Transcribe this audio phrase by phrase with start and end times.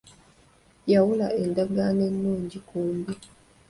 [0.91, 3.13] Yawula endagaano ennungi ku mbi.